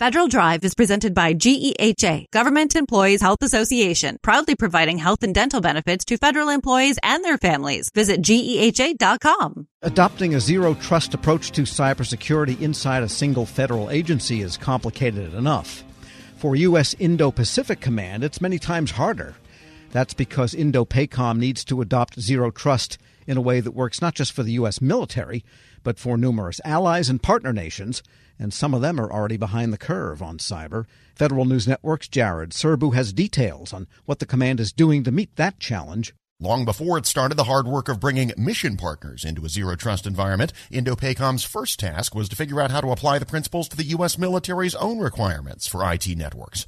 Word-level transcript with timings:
Federal 0.00 0.26
Drive 0.26 0.64
is 0.64 0.74
presented 0.74 1.14
by 1.14 1.34
GEHA, 1.34 2.28
Government 2.32 2.74
Employees 2.74 3.20
Health 3.20 3.42
Association, 3.42 4.18
proudly 4.22 4.56
providing 4.56 4.98
health 4.98 5.22
and 5.22 5.32
dental 5.32 5.60
benefits 5.60 6.04
to 6.06 6.16
federal 6.16 6.48
employees 6.48 6.98
and 7.04 7.24
their 7.24 7.38
families. 7.38 7.90
Visit 7.94 8.20
GEHA.com. 8.20 9.68
Adopting 9.82 10.34
a 10.34 10.40
zero 10.40 10.74
trust 10.74 11.14
approach 11.14 11.52
to 11.52 11.62
cybersecurity 11.62 12.60
inside 12.60 13.04
a 13.04 13.08
single 13.08 13.46
federal 13.46 13.88
agency 13.88 14.40
is 14.40 14.56
complicated 14.56 15.32
enough. 15.32 15.84
For 16.38 16.56
U.S. 16.56 16.94
Indo 16.98 17.30
Pacific 17.30 17.78
Command, 17.80 18.24
it's 18.24 18.40
many 18.40 18.58
times 18.58 18.90
harder. 18.90 19.36
That's 19.92 20.12
because 20.12 20.54
Indo 20.54 20.84
PACOM 20.84 21.38
needs 21.38 21.64
to 21.66 21.80
adopt 21.80 22.18
zero 22.18 22.50
trust 22.50 22.98
in 23.28 23.36
a 23.36 23.40
way 23.40 23.60
that 23.60 23.70
works 23.70 24.02
not 24.02 24.16
just 24.16 24.32
for 24.32 24.42
the 24.42 24.54
U.S. 24.54 24.80
military, 24.80 25.44
but 25.84 26.00
for 26.00 26.18
numerous 26.18 26.60
allies 26.64 27.08
and 27.08 27.22
partner 27.22 27.52
nations 27.52 28.02
and 28.38 28.52
some 28.52 28.74
of 28.74 28.80
them 28.80 29.00
are 29.00 29.12
already 29.12 29.36
behind 29.36 29.72
the 29.72 29.78
curve 29.78 30.22
on 30.22 30.38
cyber. 30.38 30.86
Federal 31.14 31.44
News 31.44 31.66
Network's 31.68 32.08
Jared 32.08 32.50
Serbu 32.50 32.94
has 32.94 33.12
details 33.12 33.72
on 33.72 33.86
what 34.04 34.18
the 34.18 34.26
command 34.26 34.60
is 34.60 34.72
doing 34.72 35.04
to 35.04 35.12
meet 35.12 35.36
that 35.36 35.60
challenge. 35.60 36.14
Long 36.40 36.64
before 36.64 36.98
it 36.98 37.06
started 37.06 37.36
the 37.36 37.44
hard 37.44 37.66
work 37.66 37.88
of 37.88 38.00
bringing 38.00 38.32
mission 38.36 38.76
partners 38.76 39.24
into 39.24 39.44
a 39.44 39.48
zero 39.48 39.76
trust 39.76 40.04
environment, 40.04 40.52
IndoPACOM's 40.72 41.44
first 41.44 41.78
task 41.78 42.14
was 42.14 42.28
to 42.28 42.36
figure 42.36 42.60
out 42.60 42.72
how 42.72 42.80
to 42.80 42.90
apply 42.90 43.20
the 43.20 43.26
principles 43.26 43.68
to 43.68 43.76
the 43.76 43.84
U.S. 43.84 44.18
military's 44.18 44.74
own 44.74 44.98
requirements 44.98 45.68
for 45.68 45.90
IT 45.90 46.08
networks. 46.08 46.66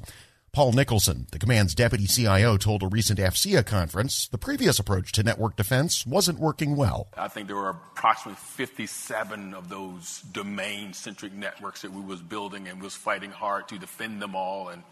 Paul 0.57 0.73
Nicholson, 0.73 1.27
the 1.33 1.39
command's 1.39 1.75
deputy 1.75 2.07
CIO, 2.07 2.57
told 2.57 2.83
a 2.83 2.87
recent 2.87 3.19
AFCEA 3.19 3.67
conference 3.67 4.27
the 4.27 4.39
previous 4.39 4.79
approach 4.79 5.13
to 5.13 5.23
network 5.23 5.55
defense 5.55 6.07
wasn't 6.07 6.39
working 6.39 6.77
well. 6.77 7.09
I 7.15 7.29
think 7.29 7.49
there 7.49 7.57
were 7.57 7.69
approximately 7.69 8.41
57 8.41 9.53
of 9.53 9.69
those 9.69 10.23
domain-centric 10.33 11.35
networks 11.35 11.83
that 11.83 11.93
we 11.93 12.01
was 12.01 12.23
building 12.23 12.69
and 12.69 12.81
was 12.81 12.95
fighting 12.95 13.33
hard 13.33 13.69
to 13.69 13.79
defend 13.79 14.23
them 14.23 14.35
all 14.35 14.71
and 14.71 14.83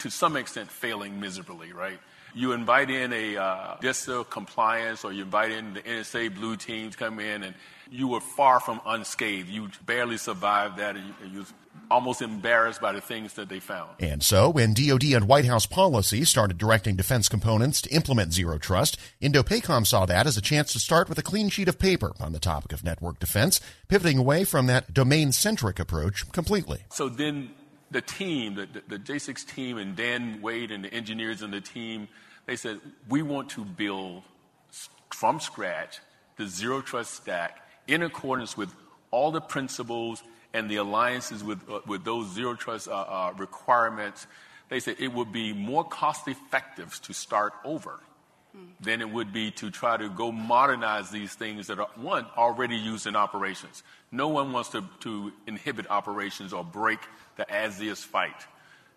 to 0.00 0.10
some 0.10 0.36
extent 0.36 0.70
failing 0.70 1.18
miserably, 1.18 1.72
right? 1.72 1.98
You 2.34 2.52
invite 2.52 2.90
in 2.90 3.14
a 3.14 3.38
uh, 3.38 3.76
DISA 3.80 4.26
compliance 4.28 5.04
or 5.04 5.12
you 5.14 5.22
invite 5.22 5.52
in 5.52 5.72
the 5.72 5.80
NSA 5.80 6.34
blue 6.34 6.56
teams 6.56 6.96
come 6.96 7.18
in 7.18 7.44
and 7.44 7.54
you 7.90 8.08
were 8.08 8.20
far 8.20 8.60
from 8.60 8.78
unscathed. 8.84 9.48
You 9.48 9.70
barely 9.86 10.18
survived 10.18 10.76
that 10.76 10.96
and 10.96 11.06
you, 11.06 11.14
and 11.22 11.32
you 11.32 11.46
almost 11.90 12.22
embarrassed 12.22 12.80
by 12.80 12.92
the 12.92 13.00
things 13.00 13.34
that 13.34 13.48
they 13.48 13.60
found. 13.60 13.90
And 14.00 14.22
so, 14.22 14.50
when 14.50 14.74
DoD 14.74 15.04
and 15.04 15.28
White 15.28 15.44
House 15.44 15.66
policy 15.66 16.24
started 16.24 16.58
directing 16.58 16.96
defense 16.96 17.28
components 17.28 17.82
to 17.82 17.90
implement 17.90 18.32
zero 18.32 18.58
trust, 18.58 18.98
IndoPACOM 19.22 19.86
saw 19.86 20.06
that 20.06 20.26
as 20.26 20.36
a 20.36 20.42
chance 20.42 20.72
to 20.72 20.78
start 20.78 21.08
with 21.08 21.18
a 21.18 21.22
clean 21.22 21.48
sheet 21.48 21.68
of 21.68 21.78
paper 21.78 22.12
on 22.20 22.32
the 22.32 22.38
topic 22.38 22.72
of 22.72 22.84
network 22.84 23.18
defense, 23.18 23.60
pivoting 23.88 24.18
away 24.18 24.44
from 24.44 24.66
that 24.66 24.92
domain-centric 24.92 25.78
approach 25.78 26.30
completely. 26.32 26.84
So 26.90 27.08
then 27.08 27.50
the 27.90 28.00
team, 28.00 28.54
the, 28.54 28.66
the, 28.66 28.96
the 28.96 28.98
J6 28.98 29.46
team 29.46 29.78
and 29.78 29.94
Dan 29.94 30.40
Wade 30.42 30.70
and 30.70 30.84
the 30.84 30.92
engineers 30.92 31.42
in 31.42 31.50
the 31.50 31.60
team, 31.60 32.08
they 32.46 32.56
said, 32.56 32.80
we 33.08 33.22
want 33.22 33.50
to 33.50 33.64
build 33.64 34.22
from 35.10 35.38
scratch 35.40 36.00
the 36.36 36.46
zero 36.46 36.80
trust 36.80 37.14
stack 37.14 37.68
in 37.86 38.02
accordance 38.02 38.56
with 38.56 38.74
all 39.10 39.30
the 39.30 39.40
principles 39.40 40.22
and 40.54 40.70
the 40.70 40.76
alliances 40.76 41.44
with, 41.44 41.68
uh, 41.68 41.80
with 41.86 42.04
those 42.04 42.32
zero 42.32 42.54
trust 42.54 42.88
uh, 42.88 42.92
uh, 42.92 43.34
requirements, 43.36 44.26
they 44.70 44.80
said 44.80 44.96
it 44.98 45.12
would 45.12 45.32
be 45.32 45.52
more 45.52 45.84
cost 45.84 46.26
effective 46.28 46.98
to 47.02 47.12
start 47.12 47.52
over 47.64 48.00
than 48.80 49.00
it 49.00 49.10
would 49.10 49.32
be 49.32 49.50
to 49.50 49.70
try 49.70 49.96
to 49.96 50.08
go 50.08 50.30
modernize 50.30 51.10
these 51.10 51.34
things 51.34 51.66
that 51.66 51.78
are, 51.78 51.88
one, 51.96 52.24
already 52.36 52.76
used 52.76 53.06
in 53.06 53.16
operations. 53.16 53.82
No 54.12 54.28
one 54.28 54.52
wants 54.52 54.68
to, 54.70 54.84
to 55.00 55.32
inhibit 55.46 55.90
operations 55.90 56.52
or 56.52 56.62
break 56.62 57.00
the 57.36 57.50
as 57.52 57.80
is 57.80 58.04
fight. 58.04 58.46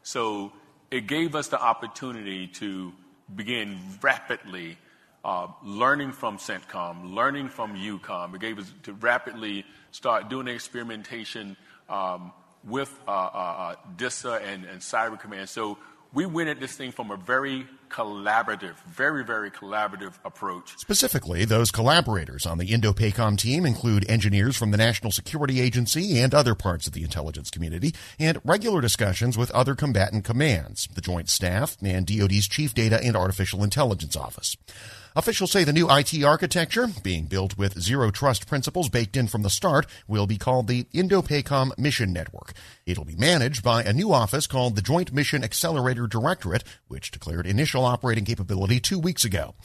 So 0.04 0.54
it 0.92 1.08
gave 1.08 1.34
us 1.36 1.48
the 1.48 1.60
opportunity 1.60 2.48
to 2.48 2.94
begin 3.36 3.80
rapidly 4.02 4.78
uh, 5.24 5.48
learning 5.64 6.12
from 6.12 6.38
CENTCOM, 6.38 7.14
learning 7.14 7.50
from 7.50 7.76
EUCOM. 7.76 8.36
It 8.36 8.42
gave 8.42 8.60
us 8.60 8.72
to 8.84 8.94
rapidly 8.94 9.66
start 9.92 10.30
doing 10.30 10.48
experimentation 10.48 11.58
um, 11.90 12.32
with 12.64 12.98
uh, 13.08 13.12
uh, 13.12 13.14
uh 13.14 13.76
DISA 13.96 14.42
and, 14.44 14.66
and 14.66 14.82
Cyber 14.82 15.20
Command. 15.20 15.50
So 15.50 15.78
we 16.14 16.26
went 16.26 16.50
at 16.50 16.60
this 16.60 16.76
thing 16.76 16.92
from 16.92 17.12
a 17.12 17.18
very 17.18 17.68
collaborative, 17.90 18.76
very, 18.86 19.24
very 19.24 19.52
collaborative 19.52 20.14
approach. 20.26 20.78
Specifically, 20.78 21.46
those 21.46 21.72
collaborators 21.72 22.46
on 22.46 22.58
the 22.58 22.74
Indo-PACOM 22.74 23.38
team 23.38 23.66
include 23.66 24.10
engineers 24.10 24.56
from 24.56 24.72
the 24.72 24.78
National 24.78 25.12
Security 25.12 25.60
Agency 25.60 26.20
and 26.20 26.34
other 26.34 26.56
parts 26.56 26.88
of 26.88 26.94
the 26.94 27.04
intelligence 27.04 27.50
community, 27.50 27.94
and 28.20 28.40
regular 28.44 28.82
discussions 28.82 29.38
with 29.38 29.52
other 29.52 29.76
combatant 29.76 30.24
commands, 30.24 30.88
the 30.94 31.02
Joint 31.02 31.30
Staff, 31.30 31.78
and 31.82 32.06
DoD's 32.06 32.48
Chief 32.48 32.74
Data 32.74 33.00
and 33.04 33.16
Artificial 33.16 33.64
Intelligence 33.64 34.16
Office. 34.16 34.58
Officials 35.16 35.52
say 35.52 35.64
the 35.64 35.74
new 35.74 35.90
IT 35.90 36.24
architecture, 36.24 36.88
being 37.02 37.26
built 37.26 37.58
with 37.58 37.82
zero 37.82 38.12
trust 38.12 38.46
principles 38.46 38.88
baked 38.88 39.18
in 39.18 39.26
from 39.26 39.42
the 39.42 39.50
start, 39.50 39.88
will 40.08 40.28
be 40.28 40.38
called 40.38 40.68
the 40.68 40.86
Indo-PACOM 40.94 41.76
Mission 41.76 42.14
Network. 42.14 42.54
It'll 42.86 43.04
be 43.04 43.16
managed 43.16 43.64
by 43.64 43.82
a 43.82 43.94
new 43.94 44.14
office 44.14 44.46
called 44.46 44.76
the 44.76 44.82
Joint 44.84 45.12
Mission 45.12 45.44
Accelerator 45.44 46.06
Directorate, 46.06 46.64
which 46.88 47.10
declared 47.10 47.48
initial 47.48 47.77
operating 47.86 48.26
capability 48.26 48.80
two 48.80 49.00
weeks 49.00 49.26
ago. 49.26 49.56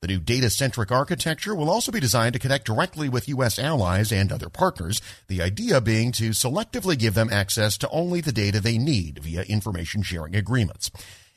The 0.00 0.08
new 0.08 0.18
data-centric 0.18 0.90
architecture 0.90 1.54
will 1.54 1.68
also 1.68 1.92
be 1.92 2.00
designed 2.00 2.32
to 2.32 2.38
connect 2.38 2.64
directly 2.64 3.10
with 3.10 3.28
U.S. 3.28 3.58
allies 3.58 4.10
and 4.10 4.32
other 4.32 4.48
partners, 4.48 5.02
the 5.28 5.42
idea 5.42 5.78
being 5.82 6.10
to 6.12 6.30
selectively 6.30 6.98
give 6.98 7.12
them 7.12 7.28
access 7.30 7.76
to 7.78 7.88
only 7.90 8.22
the 8.22 8.32
data 8.32 8.60
they 8.60 8.78
need 8.78 9.18
via 9.22 9.42
information 9.42 10.02
sharing 10.02 10.34
agreements. 10.34 10.90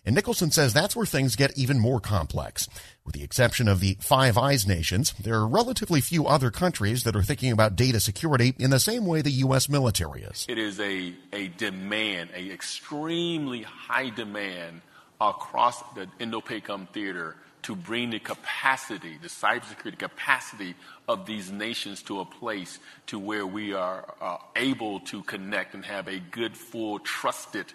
And 0.05 0.15
Nicholson 0.15 0.51
says 0.51 0.73
that's 0.73 0.95
where 0.95 1.05
things 1.05 1.35
get 1.35 1.57
even 1.57 1.79
more 1.79 1.99
complex. 1.99 2.69
With 3.05 3.15
the 3.15 3.23
exception 3.23 3.67
of 3.67 3.81
the 3.81 3.97
Five 3.99 4.37
Eyes 4.37 4.65
nations, 4.65 5.13
there 5.13 5.35
are 5.35 5.47
relatively 5.47 5.99
few 5.99 6.25
other 6.25 6.51
countries 6.51 7.03
that 7.03 7.15
are 7.15 7.23
thinking 7.23 7.51
about 7.51 7.75
data 7.75 7.99
security 7.99 8.53
in 8.57 8.69
the 8.69 8.79
same 8.79 9.05
way 9.05 9.21
the 9.21 9.31
U.S. 9.31 9.67
military 9.67 10.23
is. 10.23 10.45
It 10.47 10.57
is 10.57 10.79
a, 10.79 11.13
a 11.33 11.49
demand, 11.49 12.29
a 12.33 12.51
extremely 12.51 13.63
high 13.63 14.09
demand 14.09 14.81
across 15.29 15.81
the 15.95 16.07
Indo-PACOM 16.19 16.89
theater 16.89 17.35
to 17.63 17.75
bring 17.75 18.09
the 18.09 18.19
capacity, 18.19 19.17
the 19.21 19.29
cybersecurity 19.29 19.97
capacity 19.97 20.75
of 21.07 21.25
these 21.25 21.51
nations 21.51 22.01
to 22.03 22.19
a 22.19 22.25
place 22.25 22.79
to 23.07 23.17
where 23.17 23.47
we 23.47 23.73
are 23.73 24.13
uh, 24.21 24.37
able 24.55 24.99
to 24.99 25.23
connect 25.23 25.73
and 25.73 25.85
have 25.85 26.07
a 26.07 26.19
good, 26.19 26.55
full, 26.57 26.99
trusted 26.99 27.65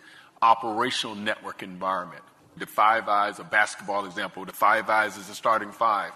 operational 0.42 1.16
network 1.16 1.62
environment. 1.62 2.22
The 2.56 2.66
Five 2.66 3.08
Eyes, 3.08 3.38
a 3.38 3.44
basketball 3.44 4.04
example, 4.04 4.44
the 4.44 4.52
Five 4.52 4.90
Eyes 4.90 5.16
is 5.16 5.28
the 5.28 5.34
starting 5.34 5.72
five. 5.72 6.12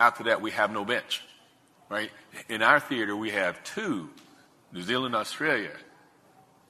After 0.00 0.24
that, 0.24 0.40
we 0.40 0.50
have 0.50 0.72
no 0.72 0.84
bench, 0.84 1.22
right? 1.88 2.10
In 2.48 2.62
our 2.62 2.80
theater, 2.80 3.14
we 3.14 3.30
have 3.30 3.62
two, 3.62 4.10
New 4.72 4.82
Zealand, 4.82 5.14
Australia. 5.14 5.70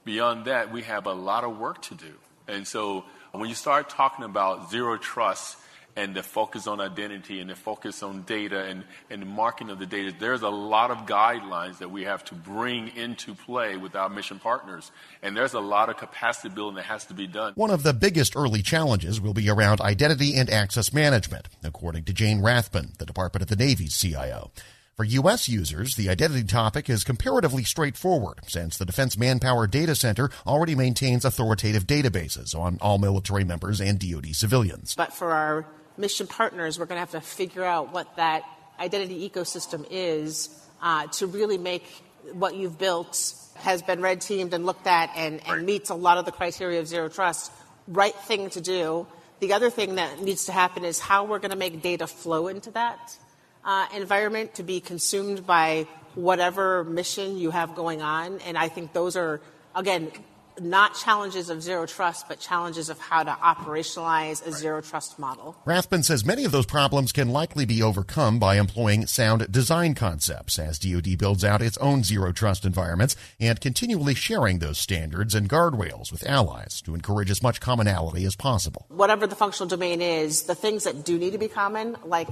Beyond 0.03 0.45
that, 0.45 0.71
we 0.71 0.83
have 0.83 1.07
a 1.07 1.13
lot 1.13 1.43
of 1.43 1.57
work 1.57 1.81
to 1.83 1.95
do. 1.95 2.13
And 2.47 2.67
so 2.67 3.05
when 3.35 3.49
you 3.49 3.55
start 3.55 3.89
talking 3.89 4.25
about 4.25 4.69
zero 4.71 4.97
trust 4.97 5.57
and 5.95 6.13
the 6.13 6.23
focus 6.23 6.67
on 6.67 6.81
identity 6.81 7.39
and 7.39 7.49
the 7.49 7.55
focus 7.55 8.03
on 8.03 8.23
data 8.23 8.65
and, 8.65 8.83
and 9.09 9.21
the 9.21 9.25
marking 9.25 9.69
of 9.69 9.79
the 9.79 9.85
data, 9.85 10.13
there's 10.19 10.41
a 10.41 10.49
lot 10.49 10.91
of 10.91 11.05
guidelines 11.05 11.77
that 11.77 11.89
we 11.89 12.03
have 12.03 12.23
to 12.25 12.35
bring 12.35 12.89
into 12.95 13.33
play 13.33 13.77
with 13.77 13.95
our 13.95 14.09
mission 14.09 14.39
partners. 14.39 14.91
And 15.21 15.35
there's 15.37 15.53
a 15.53 15.59
lot 15.59 15.89
of 15.89 15.97
capacity 15.97 16.53
building 16.53 16.75
that 16.75 16.85
has 16.85 17.05
to 17.05 17.13
be 17.13 17.27
done. 17.27 17.53
One 17.55 17.71
of 17.71 17.83
the 17.83 17.93
biggest 17.93 18.35
early 18.35 18.61
challenges 18.61 19.21
will 19.21 19.33
be 19.33 19.49
around 19.49 19.79
identity 19.79 20.35
and 20.35 20.49
access 20.49 20.93
management, 20.93 21.47
according 21.63 22.03
to 22.05 22.13
Jane 22.13 22.41
Rathbun, 22.41 22.93
the 22.97 23.05
Department 23.05 23.43
of 23.43 23.47
the 23.47 23.55
Navy's 23.55 23.97
CIO. 23.97 24.51
For 24.95 25.03
U.S. 25.03 25.49
users, 25.49 25.97
the 25.97 26.09
identity 26.09 26.45
topic 26.45 26.89
is 26.89 27.03
comparatively 27.03 27.65
straightforward 27.65 28.39
since 28.47 28.77
the 28.77 28.85
Defense 28.85 29.17
Manpower 29.17 29.67
Data 29.67 29.93
Center 29.93 30.29
already 30.47 30.73
maintains 30.73 31.25
authoritative 31.25 31.85
databases 31.85 32.57
on 32.57 32.77
all 32.79 32.97
military 32.97 33.43
members 33.43 33.81
and 33.81 33.99
DoD 33.99 34.33
civilians. 34.33 34.95
But 34.95 35.11
for 35.11 35.33
our 35.33 35.65
mission 35.97 36.27
partners, 36.27 36.79
we're 36.79 36.85
going 36.85 36.95
to 36.95 37.01
have 37.01 37.11
to 37.11 37.19
figure 37.19 37.65
out 37.65 37.91
what 37.91 38.15
that 38.15 38.43
identity 38.79 39.29
ecosystem 39.29 39.85
is 39.91 40.47
uh, 40.81 41.07
to 41.07 41.27
really 41.27 41.57
make 41.57 41.83
what 42.31 42.55
you've 42.55 42.77
built 42.77 43.33
has 43.55 43.81
been 43.81 44.01
red 44.01 44.21
teamed 44.21 44.53
and 44.53 44.65
looked 44.65 44.87
at 44.87 45.09
and, 45.17 45.41
and 45.45 45.65
meets 45.65 45.89
a 45.89 45.95
lot 45.95 46.17
of 46.19 46.23
the 46.23 46.31
criteria 46.31 46.79
of 46.79 46.87
zero 46.87 47.09
trust. 47.09 47.51
Right 47.89 48.15
thing 48.15 48.49
to 48.51 48.61
do. 48.61 49.07
The 49.41 49.51
other 49.51 49.69
thing 49.69 49.95
that 49.95 50.21
needs 50.21 50.45
to 50.45 50.53
happen 50.53 50.85
is 50.85 50.99
how 50.99 51.25
we're 51.25 51.39
going 51.39 51.51
to 51.51 51.57
make 51.57 51.81
data 51.81 52.07
flow 52.07 52.47
into 52.47 52.71
that 52.71 53.17
uh, 53.65 53.87
environment 53.93 54.53
to 54.55 54.63
be 54.63 54.79
consumed 54.79 55.45
by 55.45 55.87
whatever 56.13 56.83
mission 56.83 57.37
you 57.37 57.51
have 57.51 57.75
going 57.75 58.01
on. 58.01 58.39
And 58.41 58.57
I 58.57 58.69
think 58.69 58.93
those 58.93 59.17
are, 59.17 59.41
again, 59.75 60.11
not 60.59 60.95
challenges 60.95 61.49
of 61.49 61.61
zero 61.61 61.85
trust, 61.85 62.29
but 62.29 62.39
challenges 62.39 62.89
of 62.89 62.97
how 62.99 63.23
to 63.23 63.31
operationalize 63.31 64.45
a 64.45 64.53
zero 64.53 64.79
trust 64.81 65.19
model. 65.19 65.55
Rathbun 65.65 66.03
says 66.03 66.25
many 66.25 66.45
of 66.45 66.53
those 66.53 66.65
problems 66.65 67.11
can 67.11 67.29
likely 67.29 67.65
be 67.65 67.81
overcome 67.81 68.39
by 68.39 68.55
employing 68.55 69.05
sound 69.05 69.51
design 69.51 69.95
concepts 69.95 70.57
as 70.57 70.79
DoD 70.79 71.17
builds 71.17 71.43
out 71.43 71.61
its 71.61 71.77
own 71.79 72.03
zero 72.03 72.31
trust 72.31 72.63
environments 72.63 73.17
and 73.37 73.59
continually 73.59 74.13
sharing 74.13 74.59
those 74.59 74.77
standards 74.77 75.35
and 75.35 75.49
guardrails 75.49 76.11
with 76.11 76.25
allies 76.25 76.81
to 76.83 76.95
encourage 76.95 77.29
as 77.29 77.43
much 77.43 77.59
commonality 77.59 78.23
as 78.25 78.35
possible. 78.35 78.85
Whatever 78.89 79.27
the 79.27 79.35
functional 79.35 79.67
domain 79.67 80.01
is, 80.01 80.43
the 80.43 80.55
things 80.55 80.85
that 80.85 81.03
do 81.03 81.17
need 81.17 81.31
to 81.31 81.37
be 81.37 81.49
common, 81.49 81.97
like 82.05 82.29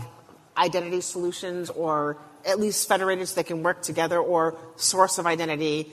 identity 0.58 1.02
solutions 1.02 1.70
or 1.70 2.18
at 2.46 2.60
least 2.60 2.88
federated 2.88 3.28
so 3.28 3.36
they 3.36 3.44
can 3.44 3.64
work 3.64 3.82
together 3.82 4.20
or 4.20 4.58
source 4.76 5.18
of 5.18 5.26
identity 5.26 5.92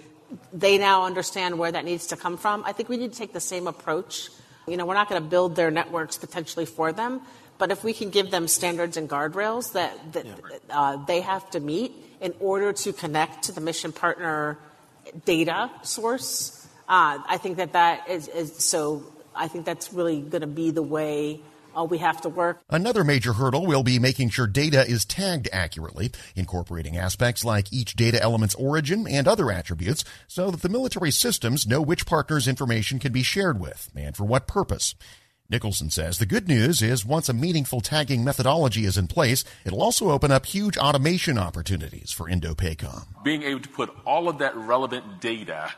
they 0.53 0.79
now 0.79 1.05
understand 1.05 1.59
where 1.59 1.73
that 1.73 1.85
needs 1.85 2.09
to 2.09 2.17
come 2.17 2.37
from. 2.37 2.63
I 2.65 2.73
think 2.73 2.89
we 2.89 2.97
need 2.97 3.13
to 3.13 3.19
take 3.19 3.33
the 3.33 3.41
same 3.41 3.67
approach. 3.67 4.31
You 4.67 4.77
know, 4.77 4.87
we're 4.87 4.95
not 4.95 5.09
going 5.09 5.23
to 5.23 5.29
build 5.29 5.57
their 5.57 5.71
networks 5.71 6.19
potentially 6.19 6.67
for 6.67 6.93
them, 6.93 7.21
but 7.59 7.71
if 7.71 7.83
we 7.83 7.93
can 7.93 8.11
give 8.11 8.31
them 8.31 8.47
standards 8.47 8.97
and 8.97 9.09
guardrails 9.09 9.73
that, 9.73 10.13
that 10.13 10.27
yeah. 10.27 10.35
uh, 10.71 11.05
they 11.05 11.21
have 11.21 11.49
to 11.51 11.61
meet 11.61 11.93
in 12.21 12.35
order 12.41 12.73
to 12.73 12.93
connect 12.93 13.45
to 13.45 13.53
the 13.53 13.61
mission 13.61 13.93
partner 13.93 14.59
data 15.25 15.71
source, 15.83 16.69
uh, 16.89 17.19
I 17.27 17.39
think 17.39 17.57
that 17.57 17.73
that 17.73 18.09
is, 18.09 18.29
is 18.29 18.57
so. 18.57 19.05
I 19.35 19.47
think 19.47 19.65
that's 19.65 19.93
really 19.93 20.21
going 20.21 20.41
to 20.41 20.49
be 20.49 20.73
the 20.73 20.83
way 20.83 21.41
uh, 21.77 21.85
we 21.85 21.99
have 21.99 22.21
to 22.23 22.29
work. 22.29 22.61
Another 22.69 23.05
major 23.05 23.33
hurdle 23.33 23.67
will 23.67 23.83
be 23.83 23.99
making 23.99 24.31
sure 24.31 24.47
data 24.47 24.87
is 24.87 25.05
tagged 25.05 25.49
accurately, 25.53 26.11
incorporating 26.37 26.97
aspects 26.97 27.45
like 27.45 27.73
each 27.73 27.95
data 27.95 28.23
element's 28.23 28.55
origin 28.55 29.07
and 29.09 29.27
other 29.27 29.51
attributes 29.51 30.05
so 30.29 30.51
that 30.51 30.63
the 30.63 30.69
military 30.69 31.11
systems 31.11 31.67
know 31.67 31.81
which 31.81 32.07
partners 32.07 32.49
information 32.49 32.99
can 32.99 33.13
be 33.13 33.23
shared 33.23 33.61
with 33.61 33.91
and 33.95 34.17
for 34.17 34.25
what 34.25 34.47
purpose. 34.47 34.95
Nicholson 35.51 35.91
says 35.91 36.19
the 36.19 36.27
good 36.27 36.47
news 36.47 36.81
is 36.81 37.05
once 37.05 37.29
a 37.29 37.35
meaningful 37.35 37.81
tagging 37.81 38.23
methodology 38.23 38.85
is 38.85 38.97
in 38.97 39.09
place, 39.09 39.45
it'll 39.65 39.83
also 39.83 40.11
open 40.11 40.31
up 40.31 40.47
huge 40.47 40.79
automation 40.79 41.39
opportunities 41.39 42.13
for 42.13 42.31
INDOPACOM. 42.31 43.25
Being 43.25 43.43
able 43.43 43.61
to 43.61 43.69
put 43.69 43.91
all 44.07 44.29
of 44.29 44.39
that 44.39 44.55
relevant 44.55 45.21
data 45.21 45.73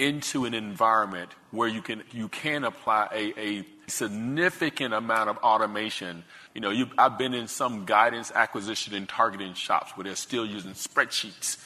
into 0.00 0.46
an 0.46 0.54
environment 0.54 1.30
where 1.50 1.68
you 1.68 1.82
can 1.82 2.02
you 2.10 2.28
can 2.28 2.64
apply 2.64 3.08
a, 3.12 3.38
a 3.38 3.64
significant 3.86 4.94
amount 4.94 5.28
of 5.28 5.36
automation. 5.38 6.24
You 6.54 6.62
know, 6.62 6.86
I've 6.96 7.18
been 7.18 7.34
in 7.34 7.48
some 7.48 7.84
guidance 7.84 8.32
acquisition 8.34 8.94
and 8.94 9.08
targeting 9.08 9.54
shops 9.54 9.96
where 9.96 10.04
they're 10.04 10.16
still 10.16 10.46
using 10.46 10.72
spreadsheets. 10.72 11.62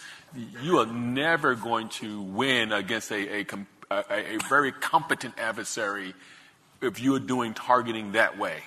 You 0.63 0.79
are 0.79 0.87
never 0.87 1.55
going 1.55 1.91
to 2.01 2.23
win 2.23 2.73
against 2.73 3.13
a, 3.13 3.43
a, 3.43 3.47
a, 3.91 4.35
a 4.35 4.39
very 4.49 4.73
competent 4.73 5.39
adversary 5.39 6.13
if 6.83 7.01
you're 7.01 7.21
doing 7.21 7.55
targeting 7.55 8.13
that 8.13 8.37
way. 8.37 8.63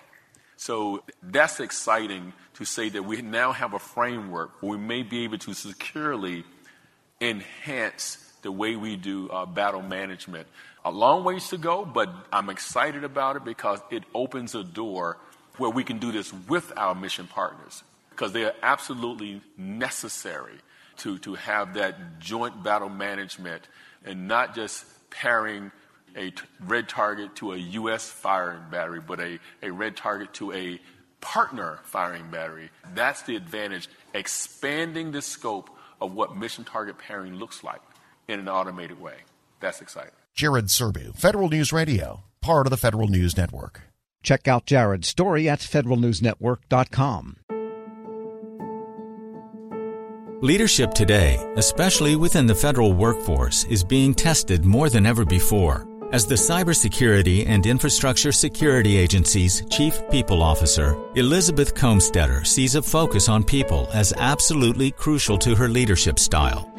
So 0.55 1.03
that's 1.21 1.59
exciting 1.59 2.33
to 2.55 2.65
say 2.65 2.89
that 2.89 3.03
we 3.03 3.21
now 3.21 3.51
have 3.51 3.73
a 3.73 3.79
framework 3.79 4.61
where 4.61 4.71
we 4.71 4.77
may 4.77 5.03
be 5.03 5.25
able 5.25 5.37
to 5.39 5.53
securely 5.53 6.45
enhance 7.19 8.26
the 8.41 8.51
way 8.51 8.75
we 8.75 8.95
do 8.95 9.29
uh, 9.29 9.45
battle 9.45 9.81
management. 9.81 10.47
A 10.85 10.91
long 10.91 11.23
ways 11.23 11.47
to 11.49 11.57
go, 11.57 11.85
but 11.85 12.09
I'm 12.31 12.49
excited 12.49 13.03
about 13.03 13.35
it 13.35 13.43
because 13.43 13.79
it 13.91 14.03
opens 14.13 14.55
a 14.55 14.63
door 14.63 15.17
where 15.57 15.69
we 15.69 15.83
can 15.83 15.97
do 15.97 16.11
this 16.11 16.31
with 16.47 16.71
our 16.77 16.95
mission 16.95 17.27
partners 17.27 17.83
because 18.11 18.31
they 18.31 18.45
are 18.45 18.53
absolutely 18.63 19.41
necessary 19.57 20.55
to, 20.97 21.17
to 21.19 21.35
have 21.35 21.75
that 21.75 22.19
joint 22.19 22.63
battle 22.63 22.89
management 22.89 23.67
and 24.05 24.27
not 24.27 24.55
just 24.55 24.85
pairing 25.09 25.71
a 26.15 26.31
t- 26.31 26.41
red 26.65 26.89
target 26.89 27.35
to 27.35 27.53
a 27.53 27.57
U.S. 27.57 28.09
firing 28.09 28.61
battery, 28.71 29.01
but 29.05 29.19
a, 29.19 29.39
a 29.61 29.69
red 29.69 29.95
target 29.95 30.33
to 30.35 30.51
a 30.53 30.79
partner 31.21 31.79
firing 31.83 32.29
battery. 32.31 32.69
That's 32.95 33.21
the 33.23 33.35
advantage, 33.35 33.87
expanding 34.13 35.11
the 35.11 35.21
scope 35.21 35.69
of 36.01 36.13
what 36.13 36.35
mission 36.35 36.63
target 36.63 36.97
pairing 36.97 37.35
looks 37.35 37.63
like 37.63 37.81
in 38.27 38.39
an 38.39 38.49
automated 38.49 39.01
way. 39.01 39.15
That's 39.59 39.81
exciting. 39.81 40.11
Jared 40.33 40.65
Serbu, 40.65 41.15
Federal 41.15 41.49
News 41.49 41.73
Radio, 41.73 42.23
part 42.41 42.67
of 42.67 42.71
the 42.71 42.77
Federal 42.77 43.07
News 43.07 43.35
Network. 43.35 43.81
Check 44.21 44.47
out 44.47 44.65
Jared's 44.65 45.07
story 45.07 45.47
at 45.49 45.59
federalnewsnetwork.com. 45.59 47.37
Leadership 50.41 50.93
today, 50.93 51.37
especially 51.55 52.15
within 52.15 52.45
the 52.45 52.53
federal 52.53 52.93
workforce, 52.93 53.63
is 53.63 53.83
being 53.83 54.13
tested 54.13 54.63
more 54.63 54.87
than 54.87 55.07
ever 55.07 55.25
before. 55.25 55.87
As 56.11 56.27
the 56.27 56.35
Cybersecurity 56.35 57.47
and 57.47 57.65
Infrastructure 57.65 58.31
Security 58.31 58.97
Agency's 58.97 59.63
Chief 59.71 59.99
People 60.11 60.43
Officer, 60.43 60.95
Elizabeth 61.15 61.73
Kolmstetter 61.73 62.45
sees 62.45 62.75
a 62.75 62.81
focus 62.83 63.27
on 63.27 63.43
people 63.43 63.89
as 63.93 64.13
absolutely 64.17 64.91
crucial 64.91 65.39
to 65.39 65.55
her 65.55 65.67
leadership 65.67 66.19
style. 66.19 66.71